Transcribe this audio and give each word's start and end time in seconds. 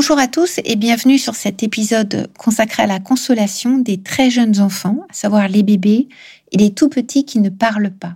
Bonjour 0.00 0.20
à 0.20 0.28
tous 0.28 0.60
et 0.64 0.76
bienvenue 0.76 1.18
sur 1.18 1.34
cet 1.34 1.64
épisode 1.64 2.30
consacré 2.38 2.84
à 2.84 2.86
la 2.86 3.00
consolation 3.00 3.78
des 3.78 4.00
très 4.00 4.30
jeunes 4.30 4.60
enfants, 4.60 5.04
à 5.10 5.12
savoir 5.12 5.48
les 5.48 5.64
bébés 5.64 6.06
et 6.52 6.56
les 6.56 6.72
tout 6.72 6.88
petits 6.88 7.24
qui 7.24 7.40
ne 7.40 7.48
parlent 7.48 7.90
pas. 7.90 8.14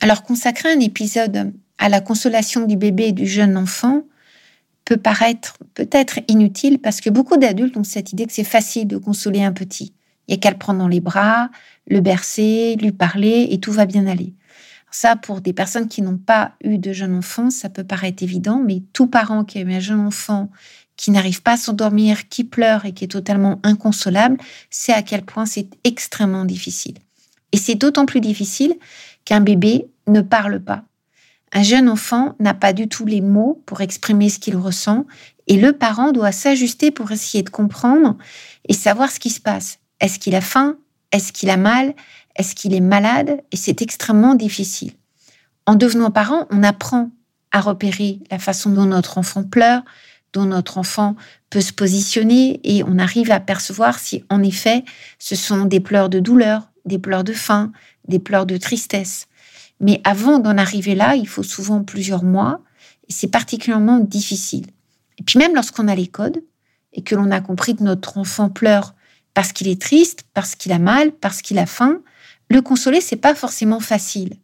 Alors 0.00 0.22
consacrer 0.22 0.72
un 0.72 0.80
épisode 0.80 1.52
à 1.76 1.90
la 1.90 2.00
consolation 2.00 2.64
du 2.64 2.78
bébé 2.78 3.08
et 3.08 3.12
du 3.12 3.26
jeune 3.26 3.58
enfant 3.58 4.04
peut 4.86 4.96
paraître 4.96 5.58
peut-être 5.74 6.20
inutile 6.28 6.78
parce 6.78 7.02
que 7.02 7.10
beaucoup 7.10 7.36
d'adultes 7.36 7.76
ont 7.76 7.84
cette 7.84 8.14
idée 8.14 8.24
que 8.24 8.32
c'est 8.32 8.42
facile 8.42 8.88
de 8.88 8.96
consoler 8.96 9.44
un 9.44 9.52
petit. 9.52 9.92
Il 10.28 10.32
n'y 10.32 10.38
a 10.38 10.40
qu'à 10.40 10.50
le 10.50 10.56
prendre 10.56 10.78
dans 10.78 10.88
les 10.88 11.00
bras, 11.00 11.50
le 11.88 12.00
bercer, 12.00 12.74
lui 12.76 12.90
parler 12.90 13.48
et 13.50 13.60
tout 13.60 13.72
va 13.72 13.84
bien 13.84 14.06
aller. 14.06 14.32
Ça, 14.94 15.16
pour 15.16 15.40
des 15.40 15.54
personnes 15.54 15.88
qui 15.88 16.02
n'ont 16.02 16.18
pas 16.18 16.52
eu 16.62 16.76
de 16.76 16.92
jeune 16.92 17.14
enfant, 17.14 17.48
ça 17.48 17.70
peut 17.70 17.82
paraître 17.82 18.22
évident, 18.22 18.62
mais 18.62 18.82
tout 18.92 19.06
parent 19.06 19.42
qui 19.42 19.56
a 19.56 19.62
eu 19.62 19.72
un 19.72 19.80
jeune 19.80 20.00
enfant 20.00 20.50
qui 20.96 21.10
n'arrive 21.10 21.42
pas 21.42 21.52
à 21.52 21.56
s'endormir, 21.56 22.28
qui 22.28 22.44
pleure 22.44 22.84
et 22.84 22.92
qui 22.92 23.04
est 23.04 23.08
totalement 23.08 23.60
inconsolable, 23.62 24.38
c'est 24.70 24.92
à 24.92 25.02
quel 25.02 25.22
point 25.22 25.46
c'est 25.46 25.68
extrêmement 25.84 26.44
difficile. 26.44 26.94
Et 27.52 27.56
c'est 27.56 27.74
d'autant 27.74 28.06
plus 28.06 28.20
difficile 28.20 28.74
qu'un 29.24 29.40
bébé 29.40 29.86
ne 30.06 30.20
parle 30.20 30.60
pas. 30.60 30.84
Un 31.52 31.62
jeune 31.62 31.88
enfant 31.88 32.34
n'a 32.40 32.54
pas 32.54 32.72
du 32.72 32.88
tout 32.88 33.04
les 33.04 33.20
mots 33.20 33.62
pour 33.66 33.82
exprimer 33.82 34.30
ce 34.30 34.38
qu'il 34.38 34.56
ressent 34.56 35.06
et 35.46 35.58
le 35.58 35.72
parent 35.72 36.12
doit 36.12 36.32
s'ajuster 36.32 36.90
pour 36.90 37.12
essayer 37.12 37.42
de 37.42 37.50
comprendre 37.50 38.16
et 38.68 38.72
savoir 38.72 39.10
ce 39.10 39.20
qui 39.20 39.30
se 39.30 39.40
passe. 39.40 39.78
Est-ce 40.00 40.18
qu'il 40.18 40.34
a 40.34 40.40
faim? 40.40 40.76
Est-ce 41.12 41.32
qu'il 41.32 41.50
a 41.50 41.58
mal? 41.58 41.94
Est-ce 42.36 42.54
qu'il 42.54 42.72
est 42.72 42.80
malade? 42.80 43.42
Et 43.50 43.56
c'est 43.56 43.82
extrêmement 43.82 44.34
difficile. 44.34 44.92
En 45.66 45.74
devenant 45.74 46.10
parent, 46.10 46.46
on 46.50 46.62
apprend 46.62 47.10
à 47.50 47.60
repérer 47.60 48.20
la 48.30 48.38
façon 48.38 48.70
dont 48.70 48.86
notre 48.86 49.18
enfant 49.18 49.44
pleure, 49.44 49.82
dont 50.32 50.44
notre 50.44 50.78
enfant 50.78 51.16
peut 51.50 51.60
se 51.60 51.72
positionner 51.72 52.60
et 52.64 52.82
on 52.84 52.98
arrive 52.98 53.30
à 53.30 53.40
percevoir 53.40 53.98
si 53.98 54.24
en 54.30 54.42
effet 54.42 54.84
ce 55.18 55.36
sont 55.36 55.64
des 55.64 55.80
pleurs 55.80 56.08
de 56.08 56.20
douleur, 56.20 56.70
des 56.84 56.98
pleurs 56.98 57.24
de 57.24 57.32
faim, 57.32 57.72
des 58.08 58.18
pleurs 58.18 58.46
de 58.46 58.56
tristesse. 58.56 59.26
Mais 59.80 60.00
avant 60.04 60.38
d'en 60.38 60.56
arriver 60.56 60.94
là, 60.94 61.16
il 61.16 61.28
faut 61.28 61.42
souvent 61.42 61.82
plusieurs 61.82 62.24
mois 62.24 62.60
et 63.08 63.12
c'est 63.12 63.28
particulièrement 63.28 63.98
difficile. 63.98 64.66
Et 65.18 65.22
puis 65.22 65.38
même 65.38 65.54
lorsqu'on 65.54 65.88
a 65.88 65.94
les 65.94 66.06
codes 66.06 66.42
et 66.92 67.02
que 67.02 67.14
l'on 67.14 67.30
a 67.30 67.40
compris 67.40 67.76
que 67.76 67.82
notre 67.82 68.16
enfant 68.18 68.48
pleure 68.48 68.94
parce 69.34 69.52
qu'il 69.52 69.68
est 69.68 69.80
triste, 69.80 70.24
parce 70.34 70.54
qu'il 70.54 70.72
a 70.72 70.78
mal, 70.78 71.12
parce 71.12 71.42
qu'il 71.42 71.58
a 71.58 71.66
faim, 71.66 72.00
le 72.48 72.62
consoler 72.62 73.00
c'est 73.00 73.16
pas 73.16 73.34
forcément 73.34 73.80
facile. 73.80 74.36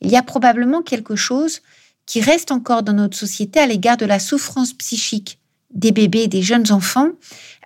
Il 0.00 0.10
y 0.10 0.16
a 0.16 0.22
probablement 0.22 0.82
quelque 0.82 1.16
chose 1.16 1.60
qui 2.06 2.20
reste 2.20 2.50
encore 2.50 2.82
dans 2.82 2.92
notre 2.92 3.16
société 3.16 3.60
à 3.60 3.66
l'égard 3.66 3.96
de 3.96 4.06
la 4.06 4.18
souffrance 4.18 4.72
psychique 4.72 5.38
des 5.72 5.92
bébés 5.92 6.24
et 6.24 6.28
des 6.28 6.42
jeunes 6.42 6.70
enfants, 6.70 7.08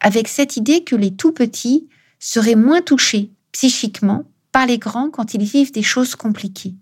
avec 0.00 0.28
cette 0.28 0.56
idée 0.56 0.84
que 0.84 0.96
les 0.96 1.14
tout 1.14 1.32
petits 1.32 1.88
seraient 2.18 2.54
moins 2.54 2.80
touchés 2.80 3.30
psychiquement 3.52 4.24
par 4.52 4.66
les 4.66 4.78
grands 4.78 5.10
quand 5.10 5.34
ils 5.34 5.42
vivent 5.42 5.72
des 5.72 5.82
choses 5.82 6.14
compliquées. 6.14 6.74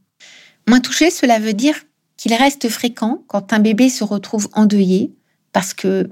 Moins 0.68 0.80
touchés, 0.80 1.10
cela 1.10 1.38
veut 1.38 1.54
dire 1.54 1.76
qu'il 2.16 2.34
reste 2.34 2.68
fréquent 2.68 3.24
quand 3.26 3.52
un 3.52 3.58
bébé 3.58 3.88
se 3.88 4.04
retrouve 4.04 4.48
endeuillé 4.52 5.12
parce 5.52 5.74
que 5.74 6.10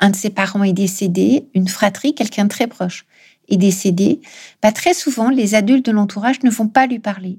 un 0.00 0.10
de 0.10 0.16
ses 0.16 0.30
parents 0.30 0.64
est 0.64 0.72
décédé, 0.72 1.46
une 1.54 1.68
fratrie, 1.68 2.14
quelqu'un 2.14 2.44
de 2.44 2.48
très 2.48 2.66
proche 2.66 3.06
est 3.48 3.56
décédé, 3.56 4.20
bah 4.62 4.72
très 4.72 4.94
souvent 4.94 5.28
les 5.28 5.54
adultes 5.54 5.86
de 5.86 5.92
l'entourage 5.92 6.42
ne 6.42 6.50
vont 6.50 6.68
pas 6.68 6.86
lui 6.86 6.98
parler 6.98 7.38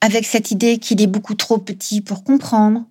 avec 0.00 0.26
cette 0.26 0.50
idée 0.50 0.78
qu'il 0.78 1.00
est 1.00 1.06
beaucoup 1.06 1.34
trop 1.34 1.58
petit 1.58 2.00
pour 2.00 2.24
comprendre, 2.24 2.84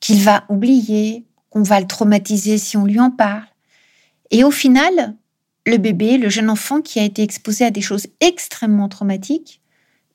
qu'il 0.00 0.22
va 0.22 0.44
oublier, 0.48 1.24
qu'on 1.50 1.62
va 1.62 1.80
le 1.80 1.86
traumatiser 1.86 2.58
si 2.58 2.76
on 2.76 2.84
lui 2.84 3.00
en 3.00 3.10
parle. 3.10 3.46
Et 4.30 4.44
au 4.44 4.50
final, 4.50 5.14
le 5.66 5.78
bébé, 5.78 6.18
le 6.18 6.28
jeune 6.28 6.50
enfant 6.50 6.80
qui 6.80 7.00
a 7.00 7.04
été 7.04 7.22
exposé 7.22 7.64
à 7.64 7.70
des 7.70 7.80
choses 7.80 8.06
extrêmement 8.20 8.88
traumatiques, 8.88 9.60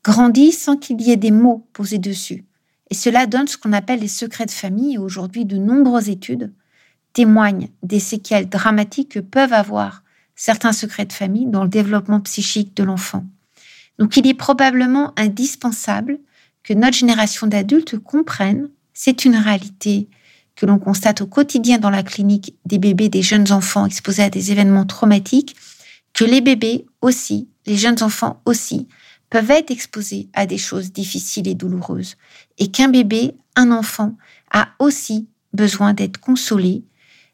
grandit 0.03 0.51
sans 0.51 0.77
qu'il 0.77 1.01
y 1.01 1.11
ait 1.11 1.17
des 1.17 1.31
mots 1.31 1.67
posés 1.73 1.97
dessus. 1.97 2.45
Et 2.89 2.93
cela 2.93 3.25
donne 3.25 3.47
ce 3.47 3.57
qu'on 3.57 3.73
appelle 3.73 3.99
les 3.99 4.07
secrets 4.07 4.45
de 4.45 4.51
famille. 4.51 4.95
Et 4.95 4.97
aujourd'hui, 4.97 5.45
de 5.45 5.57
nombreuses 5.57 6.09
études 6.09 6.51
témoignent 7.13 7.69
des 7.83 7.99
séquelles 7.99 8.49
dramatiques 8.49 9.13
que 9.13 9.19
peuvent 9.19 9.53
avoir 9.53 10.03
certains 10.35 10.73
secrets 10.73 11.05
de 11.05 11.13
famille 11.13 11.45
dans 11.45 11.63
le 11.63 11.69
développement 11.69 12.19
psychique 12.21 12.75
de 12.75 12.83
l'enfant. 12.83 13.23
Donc 13.99 14.17
il 14.17 14.27
est 14.27 14.33
probablement 14.33 15.13
indispensable 15.17 16.19
que 16.63 16.73
notre 16.73 16.97
génération 16.97 17.47
d'adultes 17.47 17.97
comprenne, 17.97 18.69
c'est 18.93 19.25
une 19.25 19.35
réalité 19.35 20.09
que 20.55 20.65
l'on 20.65 20.79
constate 20.79 21.21
au 21.21 21.27
quotidien 21.27 21.77
dans 21.77 21.89
la 21.89 22.03
clinique 22.03 22.55
des 22.65 22.77
bébés, 22.77 23.09
des 23.09 23.21
jeunes 23.21 23.51
enfants 23.51 23.85
exposés 23.85 24.23
à 24.23 24.29
des 24.29 24.51
événements 24.51 24.85
traumatiques, 24.85 25.55
que 26.13 26.25
les 26.25 26.41
bébés 26.41 26.85
aussi, 27.01 27.49
les 27.65 27.77
jeunes 27.77 28.03
enfants 28.03 28.41
aussi, 28.45 28.87
peuvent 29.29 29.51
être 29.51 29.71
exposés 29.71 30.29
à 30.33 30.45
des 30.45 30.57
choses 30.57 30.91
difficiles 30.91 31.47
et 31.47 31.55
douloureuses, 31.55 32.17
et 32.57 32.69
qu'un 32.69 32.89
bébé, 32.89 33.33
un 33.55 33.71
enfant, 33.71 34.17
a 34.51 34.69
aussi 34.79 35.29
besoin 35.53 35.93
d'être 35.93 36.17
consolé, 36.17 36.83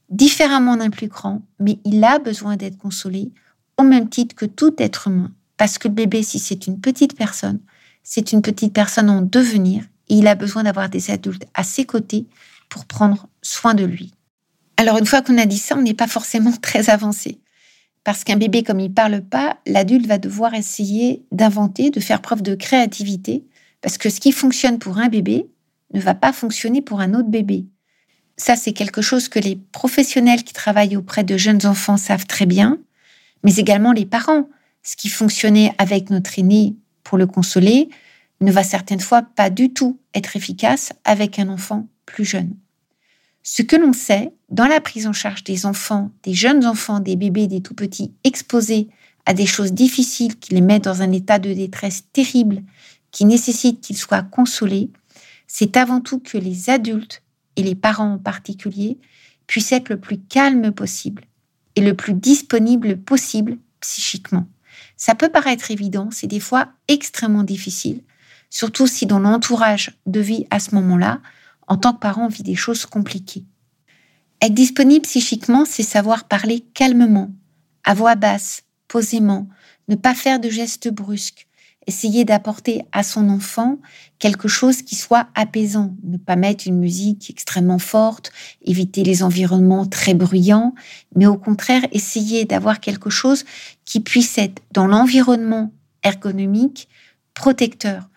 différemment 0.09 0.77
d'un 0.77 0.91
plus 0.91 1.07
grand, 1.07 1.41
mais 1.59 1.79
il 1.83 2.03
a 2.03 2.19
besoin 2.19 2.55
d'être 2.55 2.77
consolé 2.77 3.31
au 3.77 3.83
même 3.83 4.09
titre 4.09 4.35
que 4.35 4.45
tout 4.45 4.73
être 4.77 5.07
humain. 5.07 5.31
Parce 5.57 5.77
que 5.77 5.87
le 5.87 5.93
bébé, 5.93 6.23
si 6.23 6.39
c'est 6.39 6.67
une 6.67 6.79
petite 6.79 7.15
personne, 7.17 7.59
c'est 8.03 8.31
une 8.31 8.41
petite 8.41 8.73
personne 8.73 9.09
en 9.09 9.21
devenir 9.21 9.83
et 10.09 10.15
il 10.15 10.27
a 10.27 10.35
besoin 10.35 10.63
d'avoir 10.63 10.89
des 10.89 11.11
adultes 11.11 11.45
à 11.53 11.63
ses 11.63 11.85
côtés 11.85 12.27
pour 12.69 12.85
prendre 12.85 13.27
soin 13.41 13.73
de 13.73 13.83
lui. 13.83 14.13
Alors 14.77 14.97
une 14.97 15.05
fois 15.05 15.21
qu'on 15.21 15.37
a 15.37 15.45
dit 15.45 15.57
ça, 15.57 15.75
on 15.75 15.81
n'est 15.81 15.93
pas 15.93 16.07
forcément 16.07 16.51
très 16.61 16.89
avancé. 16.89 17.39
Parce 18.03 18.23
qu'un 18.23 18.37
bébé, 18.37 18.63
comme 18.63 18.79
il 18.79 18.93
parle 18.93 19.21
pas, 19.21 19.57
l'adulte 19.65 20.05
va 20.07 20.17
devoir 20.17 20.53
essayer 20.53 21.25
d'inventer, 21.33 21.89
de 21.89 21.99
faire 21.99 22.21
preuve 22.21 22.41
de 22.41 22.55
créativité, 22.55 23.43
parce 23.81 23.97
que 23.97 24.09
ce 24.09 24.21
qui 24.21 24.31
fonctionne 24.31 24.79
pour 24.79 24.99
un 24.99 25.09
bébé 25.09 25.49
ne 25.93 25.99
va 25.99 26.13
pas 26.13 26.31
fonctionner 26.31 26.81
pour 26.81 27.01
un 27.01 27.13
autre 27.13 27.27
bébé. 27.27 27.65
Ça, 28.37 28.55
c'est 28.55 28.71
quelque 28.71 29.01
chose 29.01 29.27
que 29.27 29.39
les 29.39 29.57
professionnels 29.57 30.43
qui 30.43 30.53
travaillent 30.53 30.95
auprès 30.95 31.23
de 31.23 31.35
jeunes 31.35 31.65
enfants 31.65 31.97
savent 31.97 32.27
très 32.27 32.45
bien, 32.45 32.77
mais 33.43 33.55
également 33.55 33.91
les 33.91 34.05
parents 34.05 34.47
ce 34.87 34.95
qui 34.95 35.09
fonctionnait 35.09 35.73
avec 35.79 36.09
notre 36.09 36.39
aîné 36.39 36.77
pour 37.03 37.17
le 37.17 37.27
consoler 37.27 37.89
ne 38.39 38.53
va 38.53 38.63
certaines 38.63 39.01
fois 39.01 39.21
pas 39.21 39.49
du 39.49 39.73
tout 39.73 39.99
être 40.15 40.37
efficace 40.37 40.93
avec 41.03 41.39
un 41.39 41.49
enfant 41.49 41.89
plus 42.05 42.23
jeune. 42.23 42.55
Ce 43.43 43.61
que 43.63 43.75
l'on 43.75 43.91
sait 43.91 44.31
dans 44.47 44.65
la 44.65 44.79
prise 44.79 45.05
en 45.05 45.11
charge 45.11 45.43
des 45.43 45.65
enfants, 45.65 46.11
des 46.23 46.33
jeunes 46.33 46.65
enfants, 46.65 47.01
des 47.01 47.17
bébés, 47.17 47.47
des 47.47 47.59
tout 47.59 47.73
petits 47.73 48.13
exposés 48.23 48.87
à 49.25 49.33
des 49.33 49.45
choses 49.45 49.73
difficiles 49.73 50.39
qui 50.39 50.53
les 50.53 50.61
mettent 50.61 50.85
dans 50.85 51.01
un 51.01 51.11
état 51.11 51.37
de 51.37 51.51
détresse 51.51 52.05
terrible, 52.13 52.63
qui 53.11 53.25
nécessite 53.25 53.81
qu'ils 53.81 53.97
soient 53.97 54.23
consolés, 54.23 54.89
c'est 55.47 55.75
avant 55.75 55.99
tout 55.99 56.19
que 56.19 56.37
les 56.37 56.69
adultes, 56.69 57.23
et 57.57 57.63
les 57.63 57.75
parents 57.75 58.13
en 58.13 58.19
particulier, 58.19 58.99
puissent 59.47 59.73
être 59.73 59.89
le 59.89 59.99
plus 59.99 60.19
calme 60.19 60.71
possible 60.71 61.25
et 61.75 61.81
le 61.81 61.93
plus 61.93 62.13
disponible 62.13 62.97
possible 62.97 63.57
psychiquement. 63.81 64.47
Ça 64.97 65.15
peut 65.15 65.29
paraître 65.29 65.71
évident, 65.71 66.09
c'est 66.11 66.27
des 66.27 66.39
fois 66.39 66.69
extrêmement 66.87 67.43
difficile, 67.43 68.01
surtout 68.49 68.87
si 68.87 69.05
dans 69.05 69.19
l'entourage 69.19 69.97
de 70.07 70.19
vie 70.19 70.45
à 70.49 70.59
ce 70.59 70.73
moment-là, 70.75 71.21
en 71.67 71.77
tant 71.77 71.93
que 71.93 71.99
parent, 71.99 72.25
on 72.25 72.29
vit 72.29 72.43
des 72.43 72.55
choses 72.55 72.85
compliquées. 72.85 73.45
Être 74.41 74.53
disponible 74.53 75.03
psychiquement, 75.03 75.65
c'est 75.65 75.83
savoir 75.83 76.25
parler 76.25 76.65
calmement, 76.73 77.31
à 77.83 77.93
voix 77.93 78.15
basse, 78.15 78.63
posément, 78.87 79.47
ne 79.87 79.95
pas 79.95 80.15
faire 80.15 80.39
de 80.39 80.49
gestes 80.49 80.89
brusques, 80.89 81.46
essayer 81.87 82.25
d'apporter 82.25 82.83
à 82.91 83.01
son 83.01 83.29
enfant 83.29 83.79
quelque 84.19 84.47
chose 84.47 84.81
qui 84.81 84.95
soit 84.95 85.27
apaisant, 85.33 85.95
ne 86.03 86.17
pas 86.17 86.35
mettre 86.35 86.67
une 86.67 86.77
musique 86.77 87.29
extrêmement 87.29 87.79
forte, 87.79 88.31
éviter 88.61 89.03
les 89.03 89.23
environnements 89.23 89.85
très 89.85 90.13
bruyants, 90.13 90.75
mais 91.15 91.25
au 91.25 91.37
contraire 91.37 91.83
essayer 91.91 92.45
d'avoir 92.45 92.81
quelque 92.81 93.09
chose 93.09 93.45
qui 93.85 94.01
puisse 94.01 94.37
être 94.37 94.61
dans 94.71 94.85
l'environnement 94.85 95.71
ergonomique 96.03 96.89
protecteur. 97.33 98.09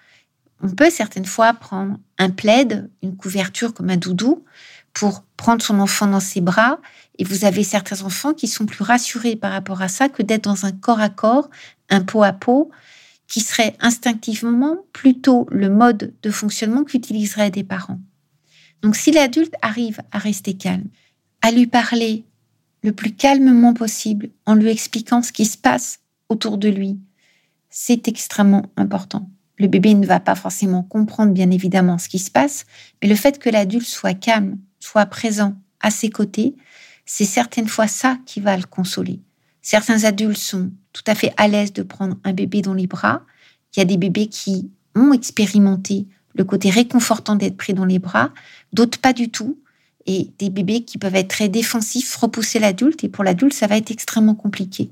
On 0.62 0.70
peut 0.70 0.90
certaines 0.90 1.24
fois 1.24 1.54
prendre 1.54 1.96
un 2.18 2.30
plaid, 2.30 2.90
une 3.02 3.16
couverture 3.16 3.72
comme 3.72 3.88
un 3.88 3.96
doudou, 3.96 4.44
pour 4.92 5.22
prendre 5.36 5.62
son 5.62 5.78
enfant 5.78 6.06
dans 6.06 6.20
ses 6.20 6.40
bras. 6.40 6.80
Et 7.18 7.24
vous 7.24 7.44
avez 7.44 7.62
certains 7.64 8.02
enfants 8.02 8.34
qui 8.34 8.48
sont 8.48 8.66
plus 8.66 8.82
rassurés 8.82 9.36
par 9.36 9.52
rapport 9.52 9.82
à 9.82 9.88
ça 9.88 10.08
que 10.08 10.22
d'être 10.22 10.44
dans 10.44 10.66
un 10.66 10.72
corps 10.72 11.00
à 11.00 11.08
corps, 11.08 11.48
un 11.88 12.02
pot 12.02 12.22
à 12.22 12.32
pot, 12.32 12.70
qui 13.30 13.40
serait 13.40 13.76
instinctivement 13.78 14.76
plutôt 14.92 15.46
le 15.50 15.70
mode 15.70 16.12
de 16.22 16.30
fonctionnement 16.30 16.82
qu'utiliseraient 16.82 17.52
des 17.52 17.62
parents. 17.62 18.00
Donc 18.82 18.96
si 18.96 19.12
l'adulte 19.12 19.54
arrive 19.62 20.00
à 20.10 20.18
rester 20.18 20.54
calme, 20.54 20.88
à 21.40 21.52
lui 21.52 21.68
parler 21.68 22.24
le 22.82 22.92
plus 22.92 23.12
calmement 23.12 23.72
possible 23.72 24.30
en 24.46 24.54
lui 24.54 24.68
expliquant 24.68 25.22
ce 25.22 25.32
qui 25.32 25.44
se 25.44 25.56
passe 25.56 26.00
autour 26.28 26.58
de 26.58 26.68
lui, 26.68 26.98
c'est 27.68 28.08
extrêmement 28.08 28.66
important. 28.76 29.30
Le 29.58 29.68
bébé 29.68 29.94
ne 29.94 30.06
va 30.06 30.18
pas 30.18 30.34
forcément 30.34 30.82
comprendre 30.82 31.32
bien 31.32 31.52
évidemment 31.52 31.98
ce 31.98 32.08
qui 32.08 32.18
se 32.18 32.32
passe, 32.32 32.66
mais 33.00 33.08
le 33.08 33.14
fait 33.14 33.38
que 33.38 33.48
l'adulte 33.48 33.86
soit 33.86 34.14
calme, 34.14 34.58
soit 34.80 35.06
présent 35.06 35.54
à 35.80 35.92
ses 35.92 36.10
côtés, 36.10 36.56
c'est 37.06 37.24
certaines 37.24 37.68
fois 37.68 37.86
ça 37.86 38.18
qui 38.26 38.40
va 38.40 38.56
le 38.56 38.64
consoler. 38.64 39.20
Certains 39.62 40.02
adultes 40.02 40.38
sont 40.38 40.72
tout 40.92 41.04
à 41.06 41.14
fait 41.14 41.32
à 41.36 41.48
l'aise 41.48 41.72
de 41.72 41.82
prendre 41.82 42.16
un 42.24 42.32
bébé 42.32 42.62
dans 42.62 42.74
les 42.74 42.86
bras. 42.86 43.22
Il 43.74 43.80
y 43.80 43.82
a 43.82 43.86
des 43.86 43.96
bébés 43.96 44.26
qui 44.26 44.70
ont 44.94 45.12
expérimenté 45.12 46.06
le 46.34 46.44
côté 46.44 46.70
réconfortant 46.70 47.36
d'être 47.36 47.56
pris 47.56 47.74
dans 47.74 47.84
les 47.84 47.98
bras, 47.98 48.30
d'autres 48.72 48.98
pas 48.98 49.12
du 49.12 49.30
tout. 49.30 49.58
Et 50.06 50.30
des 50.38 50.48
bébés 50.48 50.82
qui 50.82 50.96
peuvent 50.96 51.14
être 51.14 51.28
très 51.28 51.50
défensifs, 51.50 52.16
repousser 52.16 52.58
l'adulte, 52.58 53.04
et 53.04 53.10
pour 53.10 53.22
l'adulte, 53.22 53.52
ça 53.52 53.66
va 53.66 53.76
être 53.76 53.90
extrêmement 53.90 54.34
compliqué. 54.34 54.90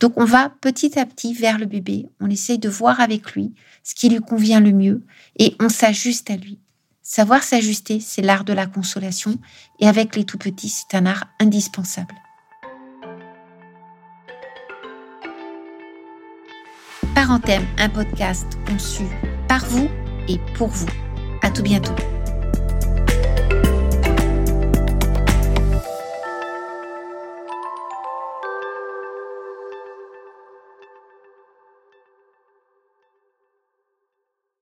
Donc 0.00 0.14
on 0.16 0.24
va 0.24 0.52
petit 0.60 0.98
à 0.98 1.06
petit 1.06 1.32
vers 1.32 1.58
le 1.58 1.66
bébé, 1.66 2.06
on 2.20 2.28
essaye 2.28 2.58
de 2.58 2.68
voir 2.68 3.00
avec 3.00 3.32
lui 3.32 3.54
ce 3.84 3.94
qui 3.94 4.08
lui 4.08 4.18
convient 4.18 4.60
le 4.60 4.72
mieux, 4.72 5.02
et 5.38 5.54
on 5.60 5.68
s'ajuste 5.68 6.28
à 6.30 6.36
lui. 6.36 6.58
Savoir 7.02 7.42
s'ajuster, 7.44 8.00
c'est 8.00 8.20
l'art 8.20 8.44
de 8.44 8.52
la 8.52 8.66
consolation, 8.66 9.38
et 9.78 9.86
avec 9.88 10.16
les 10.16 10.24
tout 10.24 10.38
petits, 10.38 10.68
c'est 10.68 10.96
un 10.96 11.06
art 11.06 11.28
indispensable. 11.40 12.14
Parenthème, 17.18 17.66
un 17.78 17.88
podcast 17.88 18.46
conçu 18.64 19.02
par 19.48 19.64
vous 19.66 19.88
et 20.28 20.38
pour 20.54 20.68
vous. 20.68 20.86
À 21.42 21.50
tout 21.50 21.64
bientôt. 21.64 21.96